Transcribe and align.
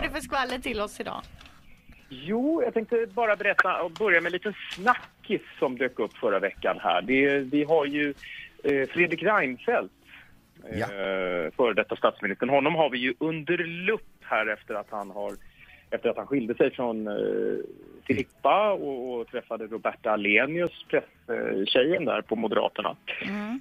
har 0.00 0.06
du 0.08 0.12
för 0.14 0.20
skvaller 0.20 0.58
till 0.58 0.80
oss 0.80 1.00
idag? 1.00 1.20
Jo, 2.08 2.62
jag 2.64 2.74
tänkte 2.74 3.06
bara 3.14 3.36
berätta 3.36 3.82
och 3.82 3.90
börja 3.90 4.20
med 4.20 4.26
en 4.26 4.32
liten 4.32 4.54
snackis 4.74 5.40
som 5.58 5.78
dök 5.78 5.98
upp 5.98 6.16
förra 6.16 6.38
veckan 6.38 6.76
här. 6.80 7.02
Det, 7.02 7.38
vi 7.38 7.64
har 7.64 7.86
ju 7.86 8.14
eh, 8.64 8.88
Fredrik 8.88 9.22
Reinfeldt, 9.22 9.92
Ja. 10.72 10.86
eh, 10.86 11.50
före 11.56 11.74
detta 11.74 11.96
statsministern. 11.96 12.48
Honom 12.48 12.74
har 12.74 12.90
vi 12.90 12.98
ju 12.98 13.14
under 13.18 13.58
lupp 13.58 14.02
här 14.20 14.46
efter 14.46 14.74
att 14.74 14.90
han 14.90 15.10
har 15.10 15.32
efter 15.90 16.08
att 16.08 16.16
han 16.16 16.26
skilde 16.26 16.54
sig 16.54 16.70
från 16.70 17.06
eh, 17.06 17.14
Filippa 18.06 18.72
och, 18.72 19.14
och 19.20 19.26
träffade 19.28 19.66
Roberta 19.66 20.10
Alenius, 20.10 20.84
presstjejen 20.88 22.04
där 22.04 22.22
på 22.22 22.36
Moderaterna. 22.36 22.96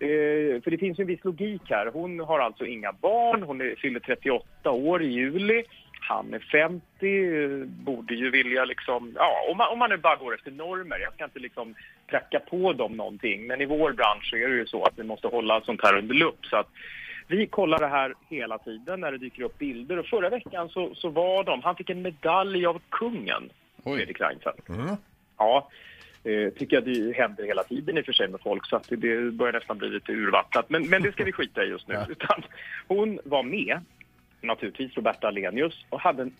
Eh, 0.00 0.62
för 0.62 0.70
det 0.70 0.78
finns 0.78 0.98
ju 0.98 1.02
en 1.02 1.08
viss 1.08 1.24
logik 1.24 1.62
här. 1.64 1.86
Hon 1.92 2.20
har 2.20 2.38
alltså 2.38 2.66
inga 2.66 2.92
barn, 2.92 3.42
hon 3.42 3.60
är, 3.60 3.74
fyller 3.76 4.00
38 4.00 4.70
år 4.70 5.02
i 5.02 5.06
juli. 5.06 5.64
Han 6.08 6.34
är 6.34 6.38
50, 6.38 6.82
eh, 7.02 7.66
borde 7.66 8.14
ju 8.14 8.30
vilja 8.30 8.64
liksom, 8.64 9.12
ja 9.16 9.46
om 9.50 9.56
man, 9.56 9.72
om 9.72 9.78
man 9.78 9.90
nu 9.90 9.96
bara 9.96 10.16
går 10.16 10.34
efter 10.34 10.50
normer. 10.50 10.98
Jag 10.98 11.14
ska 11.14 11.24
inte 11.24 11.38
liksom 11.38 11.74
pracka 12.06 12.40
på 12.40 12.72
dem 12.72 12.92
någonting. 12.92 13.46
Men 13.46 13.60
i 13.60 13.66
vår 13.66 13.92
bransch 13.92 14.34
är 14.34 14.48
det 14.48 14.56
ju 14.56 14.66
så 14.66 14.84
att 14.84 14.98
vi 14.98 15.02
måste 15.02 15.28
hålla 15.28 15.60
sånt 15.60 15.82
här 15.82 15.98
under 15.98 16.14
lupp. 16.14 16.46
Så 16.46 16.56
att 16.56 16.68
vi 17.26 17.46
kollar 17.46 17.78
det 17.78 17.86
här 17.86 18.14
hela 18.28 18.58
tiden 18.58 19.00
när 19.00 19.12
det 19.12 19.18
dyker 19.18 19.42
upp 19.42 19.58
bilder. 19.58 19.98
Och 19.98 20.06
förra 20.06 20.28
veckan 20.28 20.68
så, 20.68 20.94
så 20.94 21.08
var 21.08 21.44
de, 21.44 21.62
han 21.62 21.76
fick 21.76 21.90
en 21.90 22.02
medalj 22.02 22.66
av 22.66 22.80
kungen, 22.90 23.50
Oj. 23.84 23.96
Fredrik 23.96 24.20
Reinfeldt. 24.20 24.68
Ja, 25.38 25.70
eh, 26.24 26.52
tycker 26.52 26.76
jag 26.76 26.84
det 26.84 27.16
händer 27.16 27.44
hela 27.44 27.62
tiden 27.62 27.98
i 27.98 28.00
och 28.00 28.04
för 28.04 28.12
sig 28.12 28.28
med 28.28 28.40
folk 28.40 28.66
så 28.66 28.76
att 28.76 28.88
det, 28.88 28.96
det 28.96 29.30
börjar 29.30 29.52
nästan 29.52 29.78
bli 29.78 29.88
lite 29.88 30.12
urvattnat. 30.12 30.70
Men, 30.70 30.88
men 30.88 31.02
det 31.02 31.12
ska 31.12 31.24
vi 31.24 31.32
skita 31.32 31.64
i 31.64 31.68
just 31.68 31.88
nu. 31.88 31.94
Utan 32.08 32.42
hon 32.88 33.18
var 33.24 33.42
med, 33.42 33.80
naturligtvis 34.40 34.96
Roberta 34.96 35.28
Alenius, 35.28 35.84
och 35.90 36.00
hade 36.00 36.22
en 36.22 36.32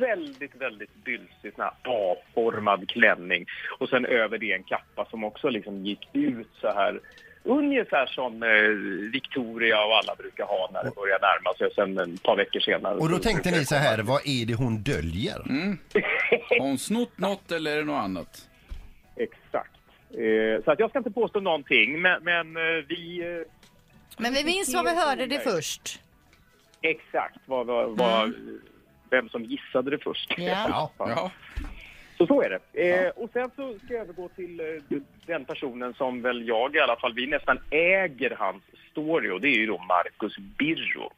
väldigt, 0.00 0.54
väldigt 0.56 1.04
bylsig 1.04 1.52
sån 1.54 1.64
här 1.64 1.72
A-formad 1.82 2.88
klänning. 2.88 3.46
Och 3.78 3.88
sen 3.88 4.04
över 4.06 4.38
det 4.38 4.52
en 4.52 4.62
kappa 4.62 5.06
som 5.10 5.24
också 5.24 5.48
liksom 5.48 5.86
gick 5.86 6.08
ut 6.12 6.48
så 6.60 6.66
här 6.72 7.00
Ungefär 7.42 8.06
som 8.06 8.42
eh, 8.42 9.10
Victoria 9.12 9.84
och 9.84 9.96
alla 9.96 10.14
brukar 10.14 10.44
ha 10.44 10.70
när 10.72 10.84
det 10.84 10.94
börjar 10.94 11.18
närma 11.20 11.54
sig. 11.58 11.66
Och 11.66 11.72
sen 11.72 12.14
ett 12.14 12.22
par 12.22 12.36
veckor 12.36 12.60
senare... 12.60 12.94
Och 12.94 13.08
då 13.08 13.18
tänkte 13.18 13.50
ni 13.50 13.64
så 13.64 13.74
här, 13.74 13.98
vad 13.98 14.20
är 14.24 14.46
det 14.46 14.54
hon 14.54 14.82
döljer? 14.82 15.38
Har 16.48 16.60
hon 16.60 16.78
snott 16.78 17.18
något 17.18 17.52
eller 17.52 17.72
är 17.72 17.76
det 17.76 17.84
något 17.84 18.02
annat? 18.04 18.48
Exakt. 19.16 19.70
Eh, 20.10 20.64
så 20.64 20.70
att 20.70 20.78
jag 20.78 20.90
ska 20.90 20.98
inte 20.98 21.10
påstå 21.10 21.40
någonting, 21.40 22.02
men, 22.02 22.22
men 22.24 22.56
eh, 22.56 22.84
vi... 22.88 23.20
Eh, 23.20 24.22
Men 24.22 24.32
vi 24.34 24.44
minns 24.44 24.74
vad 24.74 24.84
vi 24.84 25.00
hörde 25.00 25.26
det 25.26 25.40
först. 25.40 26.00
Exakt 26.80 27.38
vad, 27.46 27.66
vad, 27.66 27.96
vad, 27.96 28.34
vem 29.10 29.28
som 29.28 29.44
gissade 29.44 29.90
det 29.90 29.98
först. 29.98 30.34
Ja. 30.36 30.90
Ja. 30.98 31.30
Så 32.18 32.26
så 32.26 32.42
är 32.42 32.50
det. 32.50 32.90
Eh, 32.90 33.08
och 33.08 33.30
sen 33.32 33.50
så 33.56 33.78
ska 33.84 33.94
jag 33.94 34.02
övergå 34.02 34.28
till 34.28 34.60
eh, 34.60 34.98
den 35.26 35.44
personen 35.44 35.94
som 35.94 36.22
väl 36.22 36.48
jag 36.48 36.76
i 36.76 36.80
alla 36.80 36.96
fall, 36.96 37.14
vi 37.14 37.26
nästan 37.26 37.58
äger 37.70 38.36
hans 38.38 38.62
story 38.90 39.30
och 39.30 39.40
det 39.40 39.48
är 39.48 39.58
ju 39.58 39.66
då 39.66 39.78
Marcus 39.78 40.36
Birro. 40.58 41.10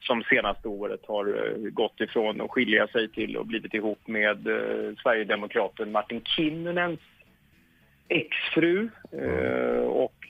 Som 0.00 0.22
senaste 0.22 0.68
året 0.68 1.00
har 1.08 1.26
eh, 1.26 1.70
gått 1.70 2.00
ifrån 2.00 2.40
att 2.40 2.50
skilja 2.50 2.86
sig 2.86 3.08
till 3.08 3.36
och 3.36 3.46
blivit 3.46 3.74
ihop 3.74 4.06
med 4.06 4.46
eh, 4.46 4.94
Sverigedemokraten 5.02 5.92
Martin 5.92 6.20
Kinnunens 6.24 7.00
exfru 8.08 8.88
eh, 9.12 9.84
och 9.84 10.21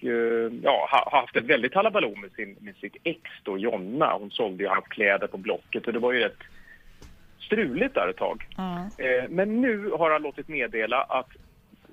ja, 0.63 0.89
ha, 0.91 1.19
haft 1.21 1.37
ett 1.37 1.45
väldigt 1.45 1.75
halabaloo 1.75 2.17
med, 2.17 2.31
sin, 2.33 2.57
med 2.61 2.77
sitt 2.77 2.97
ex 3.05 3.21
då, 3.43 3.59
Jonna. 3.59 4.13
Hon 4.13 4.31
sålde 4.31 4.63
ju 4.63 4.69
hans 4.69 4.85
kläder 4.85 5.27
på 5.27 5.37
Blocket 5.37 5.87
och 5.87 5.93
det 5.93 5.99
var 5.99 6.13
ju 6.13 6.21
rätt 6.21 6.39
struligt 7.41 7.95
där 7.95 8.09
ett 8.09 8.17
tag. 8.17 8.47
Eh, 8.99 9.29
men 9.29 9.61
nu 9.61 9.91
har 9.91 10.11
han 10.11 10.23
låtit 10.23 10.49
meddela 10.49 11.03
att 11.03 11.29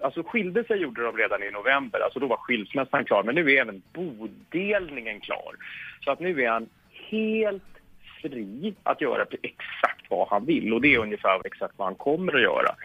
Alltså 0.01 0.23
skilde 0.23 0.63
sig 0.63 0.77
gjorde 0.77 1.03
de 1.03 1.17
redan 1.17 1.43
i 1.43 1.51
november, 1.51 1.99
alltså 1.99 2.19
då 2.19 2.27
var 2.27 2.37
skilsmässan 2.37 3.05
klar. 3.05 3.23
Men 3.23 3.35
nu 3.35 3.51
är 3.51 3.61
även 3.61 3.81
bodelningen 3.93 5.19
klar. 5.19 5.55
Så 6.03 6.11
att 6.11 6.19
nu 6.19 6.41
är 6.43 6.49
han 6.49 6.69
helt 7.09 7.63
fri 8.21 8.73
att 8.83 9.01
göra 9.01 9.25
exakt 9.41 10.05
vad 10.09 10.27
han 10.27 10.45
vill. 10.45 10.73
Och 10.73 10.81
det 10.81 10.93
är 10.93 10.99
ungefär 10.99 11.41
exakt 11.45 11.73
vad 11.77 11.87
han 11.87 11.95
kommer 11.95 12.33
att 12.33 12.41
göra. 12.41 12.75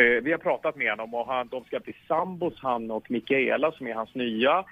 Eh, 0.00 0.22
vi 0.22 0.30
har 0.32 0.38
pratat 0.38 0.76
med 0.76 0.90
honom 0.90 1.14
och 1.14 1.26
han, 1.26 1.48
de 1.48 1.64
ska 1.64 1.80
bli 1.80 1.94
sambos, 2.08 2.54
han 2.56 2.90
och 2.90 3.10
Mikaela 3.10 3.72
som 3.72 3.86
är 3.86 3.94
hans 3.94 4.14
nya. 4.14 4.64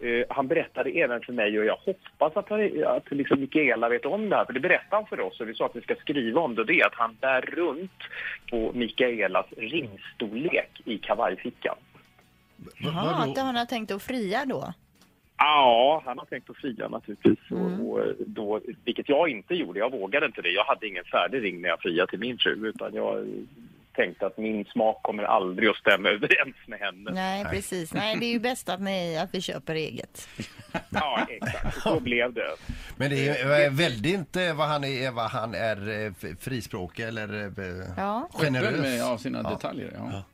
Eh, 0.00 0.24
han 0.28 0.48
berättade 0.48 0.90
även 0.90 1.20
för 1.20 1.32
mig 1.32 1.58
och 1.58 1.64
jag 1.64 1.76
hoppas 1.76 2.36
att, 2.36 2.48
han, 2.48 2.84
att 2.86 3.10
liksom 3.10 3.40
Mikaela 3.40 3.88
vet 3.88 4.04
om 4.04 4.28
det 4.28 4.36
här, 4.36 4.44
för 4.44 4.52
det 4.52 4.60
berättade 4.60 4.96
han 4.96 5.06
för 5.06 5.20
oss 5.20 5.40
och 5.40 5.48
vi 5.48 5.54
sa 5.54 5.66
att 5.66 5.76
vi 5.76 5.80
ska 5.80 5.94
skriva 5.94 6.40
om 6.40 6.54
det. 6.54 6.64
Det 6.64 6.80
är 6.80 6.86
att 6.86 6.94
han 6.94 7.16
bär 7.20 7.40
runt 7.40 8.02
på 8.50 8.72
Mikaelas 8.74 9.46
ringstorlek 9.56 10.82
i 10.84 10.98
kavajfickan. 10.98 11.76
Jaha, 12.78 13.24
att 13.24 13.38
han 13.38 13.56
har 13.56 13.66
tänkt 13.66 13.90
att 13.90 14.02
fria 14.02 14.44
då? 14.44 14.72
Ja, 15.36 16.02
han 16.06 16.18
har 16.18 16.24
tänkt 16.24 16.50
att 16.50 16.56
fria 16.56 16.88
naturligtvis. 16.88 17.50
Och, 17.50 17.90
och 17.90 18.12
då, 18.18 18.60
vilket 18.84 19.08
jag 19.08 19.28
inte 19.28 19.54
gjorde. 19.54 19.78
Jag 19.78 19.90
vågade 19.90 20.26
inte 20.26 20.42
det. 20.42 20.50
Jag 20.50 20.64
hade 20.64 20.88
ingen 20.88 21.04
färdig 21.04 21.42
ring 21.42 21.60
när 21.60 21.68
jag 21.68 21.80
friade 21.80 22.10
till 22.10 22.18
min 22.18 22.38
fru. 22.38 22.68
Utan 22.68 22.94
jag 22.94 23.26
tänkte 23.92 24.26
att 24.26 24.38
min 24.38 24.64
smak 24.64 25.02
kommer 25.02 25.22
aldrig 25.22 25.68
att 25.68 25.76
stämma 25.76 26.08
överens 26.08 26.56
med 26.66 26.78
henne. 26.78 27.10
Nej, 27.10 27.44
precis. 27.44 27.94
Nej, 27.94 28.16
det 28.20 28.26
är 28.26 28.32
ju 28.32 28.38
bäst 28.40 28.68
att, 28.68 28.80
ni, 28.80 29.18
att 29.18 29.34
vi 29.34 29.40
köper 29.40 29.74
eget. 29.74 30.28
Ja, 30.90 31.26
exakt. 31.30 31.82
Så 31.82 32.00
blev 32.00 32.32
det. 32.32 32.46
Men 32.96 33.10
det 33.10 33.28
är 33.28 33.70
väldigt 33.70 34.36
vad 34.56 34.68
han 34.68 34.84
är, 34.84 35.10
vad 35.10 35.30
han 35.30 35.54
är 35.54 36.04
eh, 36.06 36.12
frispråkig 36.40 37.02
eller 37.04 37.44
eh, 37.44 37.86
Ja. 37.96 38.28
Öppen 38.34 38.52
med 38.52 38.62
generös. 38.62 38.98
ja, 38.98 39.18
sina 39.18 39.42
detaljer. 39.42 39.90
Ja. 39.94 40.24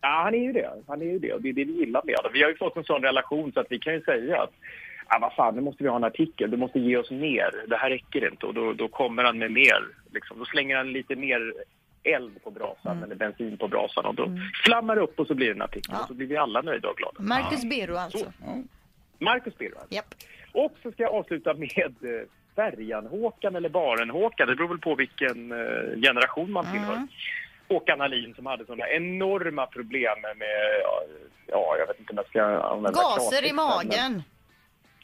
Ja, 0.00 0.22
han 0.24 0.34
är 0.34 0.38
ju 0.38 0.52
det. 0.52 0.70
Han 0.86 1.02
är 1.02 1.06
ju 1.06 1.18
det. 1.18 1.32
Och 1.32 1.42
det 1.42 1.48
är 1.48 1.52
det 1.52 1.64
vi 1.64 1.72
gillar 1.72 2.02
med 2.04 2.14
honom. 2.16 2.30
Vi 2.34 2.42
har 2.42 2.50
ju 2.50 2.56
fått 2.56 2.76
en 2.76 2.84
sån 2.84 3.02
relation 3.02 3.52
så 3.52 3.60
att 3.60 3.66
vi 3.70 3.78
kan 3.78 3.92
ju 3.94 4.02
säga 4.02 4.42
att 4.42 4.52
Ja, 5.12 5.18
vad 5.20 5.32
fan, 5.32 5.54
nu 5.54 5.60
måste 5.60 5.82
vi 5.82 5.88
ha 5.88 5.96
en 5.96 6.04
artikel. 6.04 6.50
Du 6.50 6.56
måste 6.56 6.78
ge 6.78 6.96
oss 6.96 7.10
mer. 7.10 7.64
Det 7.68 7.76
här 7.76 7.90
räcker 7.90 8.28
inte. 8.30 8.46
Och 8.46 8.54
då, 8.54 8.72
då 8.72 8.88
kommer 8.88 9.24
han 9.24 9.38
med 9.38 9.52
mer. 9.52 9.84
Liksom. 10.12 10.38
Då 10.38 10.44
slänger 10.44 10.76
han 10.76 10.92
lite 10.92 11.16
mer 11.16 11.54
eld 12.02 12.42
på 12.44 12.50
brasan 12.50 13.02
eller 13.02 13.14
bensin 13.14 13.56
på 13.58 13.68
brasan 13.68 14.04
och 14.06 14.14
då 14.14 14.38
flammar 14.64 14.96
det 14.96 15.02
upp 15.02 15.20
och 15.20 15.26
så 15.26 15.34
blir 15.34 15.46
det 15.46 15.52
en 15.52 15.62
artikel. 15.62 15.90
Ja. 15.94 16.00
Och 16.02 16.06
så 16.08 16.14
blir 16.14 16.26
vi 16.26 16.36
alla 16.36 16.62
nöjda 16.62 16.88
och 16.88 16.96
glada. 16.96 17.16
Marcus 17.22 17.64
Birro 17.64 17.96
alltså. 17.96 18.32
Marcus 19.18 19.58
Birro. 19.58 19.78
Japp. 19.88 20.14
Och 20.52 20.72
så 20.82 20.92
ska 20.92 21.02
jag 21.02 21.14
avsluta 21.14 21.54
med 21.54 21.78
eh, 21.78 22.26
Färjan-Håkan 22.56 23.56
eller 23.56 23.68
Baren-Håkan. 23.68 24.48
Det 24.48 24.56
beror 24.56 24.68
väl 24.68 24.78
på 24.78 24.94
vilken 24.94 25.52
eh, 25.52 26.00
generation 26.00 26.52
man 26.52 26.72
tillhör. 26.72 27.06
Håkan 27.68 28.00
Hallin 28.00 28.34
som 28.34 28.46
hade 28.46 28.66
sådana 28.66 28.88
enorma 28.88 29.66
problem 29.66 30.20
med, 30.22 30.80
ja, 30.82 31.02
ja, 31.46 31.76
jag 31.78 31.86
vet 31.86 31.98
inte 32.00 32.12
om 32.12 32.16
jag 32.16 32.26
ska 32.26 32.42
använda 32.62 32.90
Gaser 33.02 33.44
i 33.44 33.52
men- 33.52 33.56
magen. 33.56 34.22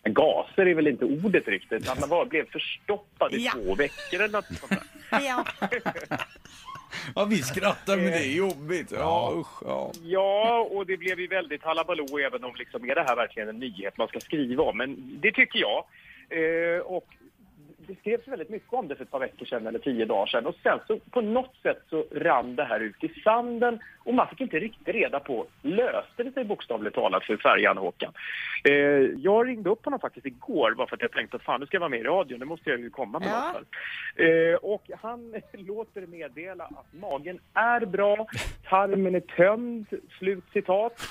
Gaser 0.04 0.66
är 0.66 0.74
väl 0.74 0.86
inte 0.86 1.04
ordet 1.04 1.48
riktigt. 1.48 1.88
Han 1.88 2.08
var, 2.08 2.24
blev 2.26 2.50
förstoppad 2.50 3.34
i 3.34 3.44
Ja. 3.44 3.52
två 3.52 3.74
veckor 3.74 4.20
eller 4.20 4.28
något 4.28 4.44
sånt 4.44 4.70
där. 4.70 4.80
Ja. 5.26 5.44
ja, 7.14 7.24
vi 7.24 7.36
skrattar 7.36 7.96
men 7.96 8.06
det 8.06 8.18
är 8.18 8.36
jobbigt. 8.36 8.92
Ja, 8.92 9.32
usch. 9.36 9.62
Ja. 9.64 9.92
Ja, 10.02 10.68
och 10.70 10.86
det 10.86 10.96
blev 10.96 11.20
ju 11.20 11.26
väldigt 11.26 11.62
halabaloo 11.62 12.18
även 12.18 12.44
om 12.44 12.54
liksom, 12.54 12.90
är 12.90 12.94
det 12.94 13.04
här 13.08 13.16
verkligen 13.16 13.48
en 13.48 13.58
nyhet 13.58 13.98
man 13.98 14.08
ska 14.08 14.20
skriva 14.20 14.62
om? 14.62 14.76
Men 14.76 15.18
det 15.20 15.32
tycker 15.32 15.58
jag. 15.58 15.84
Eh, 16.28 16.80
och 16.80 17.06
det 17.86 17.98
skrevs 17.98 18.28
väldigt 18.28 18.48
mycket 18.50 18.72
om 18.72 18.88
det 18.88 18.94
för 18.96 19.04
ett 19.04 19.10
par 19.10 19.18
veckor 19.18 19.46
sedan 19.46 19.66
eller 19.66 19.78
tio 19.78 20.04
dagar 20.04 20.26
sedan 20.26 20.46
och 20.46 20.54
sen 20.62 20.78
så 20.86 20.98
på 21.10 21.20
något 21.20 21.56
sätt 21.62 21.82
så 21.90 22.04
rann 22.12 22.56
det 22.56 22.64
här 22.64 22.80
ut 22.80 23.04
i 23.04 23.08
sanden 23.24 23.78
och 23.98 24.14
man 24.14 24.28
fick 24.28 24.40
inte 24.40 24.58
riktigt 24.58 24.88
reda 24.94 25.20
på, 25.20 25.46
löste 25.62 26.22
det 26.22 26.32
sig 26.32 26.44
bokstavligt 26.44 26.94
talat 26.94 27.24
för 27.24 27.36
färjan 27.36 27.76
Håkan? 27.76 28.12
Eh, 28.64 28.74
jag 29.16 29.48
ringde 29.48 29.70
upp 29.70 29.84
honom 29.84 30.00
faktiskt 30.00 30.26
igår 30.26 30.74
bara 30.76 30.86
för 30.86 30.96
att 30.96 31.02
jag 31.02 31.12
tänkte 31.12 31.36
att 31.36 31.42
fan 31.42 31.60
nu 31.60 31.66
ska 31.66 31.74
jag 31.74 31.80
vara 31.80 31.88
med 31.90 32.00
i 32.00 32.04
radion, 32.04 32.38
det 32.38 32.44
måste 32.46 32.70
jag 32.70 32.80
ju 32.80 32.90
komma 32.90 33.18
med 33.18 33.28
Ja. 33.28 33.52
något. 33.52 33.66
Eh, 34.16 34.54
och 34.70 34.90
han 35.02 35.34
låter 35.52 36.06
meddela 36.06 36.64
att 36.64 36.92
magen 37.00 37.38
är 37.54 37.86
bra, 37.86 38.26
tarmen 38.68 39.14
är 39.14 39.20
tömd, 39.20 39.86
slut 40.18 40.44
citat. 40.52 41.02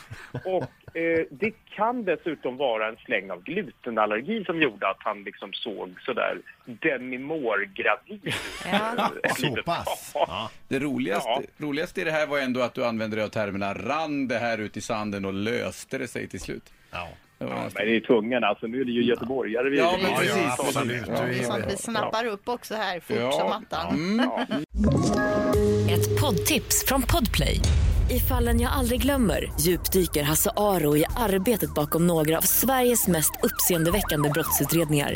Och 0.46 0.96
eh, 0.98 1.26
det 1.30 1.54
kan 1.70 2.04
dessutom 2.04 2.58
vara 2.58 2.88
en 2.88 2.96
släng 2.96 3.32
av 3.32 3.44
glutenallergi 3.44 4.44
som 4.46 4.62
gjorde 4.62 4.88
att 4.88 4.98
han 5.04 5.24
liksom 5.24 5.54
såg 5.54 6.02
sådär 6.02 6.38
Demi 6.66 7.18
Moore-gravid. 7.18 8.34
Ja. 8.72 9.12
Så 9.38 9.56
pass. 9.66 10.12
Ja. 10.14 10.50
Det 10.68 10.80
roligaste, 10.80 11.30
Ja. 11.30 11.42
roligaste 11.58 12.02
i 12.02 12.04
det 12.04 12.12
här 12.12 12.28
var 12.28 12.40
ändå 12.40 12.62
att 12.62 12.74
du 12.74 12.86
använde 12.86 13.16
dig 13.16 13.26
av 13.26 13.30
termerna 13.30 13.74
rann 13.74 14.28
det 14.28 14.38
här 14.38 14.58
ut 14.58 14.78
i 14.78 14.82
sanden 14.82 15.26
och 15.26 15.34
löste 15.34 15.98
det 15.98 16.08
sig 16.08 16.28
till 16.28 16.40
slut. 16.40 16.64
Ja. 16.92 17.08
Ja, 17.38 17.46
men 17.48 17.86
det 17.88 17.96
är 17.96 18.00
tvungen 18.00 18.44
alltså, 18.44 18.68
nu 18.68 18.82
är 18.82 18.86
det 18.86 18.92
ju 18.92 19.04
göteborgare 19.04 19.70
vi 19.70 19.78
Ja, 19.78 19.98
men 20.02 20.12
Ja, 20.12 20.18
precis. 20.18 20.36
ja, 20.38 20.56
absolut. 20.60 21.08
Är 21.08 21.44
sånt 21.44 21.66
vi 21.70 21.78
snappar 21.78 22.26
upp 22.26 22.50
också 22.50 22.76
här 22.76 23.00
fort 23.00 23.18
Ja. 23.20 23.32
som 23.32 23.52
attan. 23.52 23.94
Mm. 23.96 24.20
Ett 25.90 26.22
poddtips 26.22 26.86
från 26.88 27.02
Podplay. 27.02 27.60
I 28.12 28.20
fallen 28.20 28.60
jag 28.60 28.72
aldrig 28.72 29.02
glömmer 29.02 29.52
djupdyker 29.60 30.24
Hasse 30.24 30.52
Aro 30.58 30.98
i 30.98 31.06
arbetet 31.18 31.74
bakom 31.74 32.08
några 32.08 32.38
av 32.38 32.42
Sveriges 32.42 33.08
mest 33.08 33.32
uppseendeväckande 33.44 34.30
brottsutredningar. 34.30 35.16